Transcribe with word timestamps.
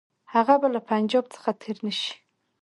هغه 0.33 0.55
به 0.61 0.67
له 0.73 0.79
پنجاب 0.89 1.25
څخه 1.33 1.49
تېر 1.61 1.77
نه 1.85 1.93
شي. 1.99 2.13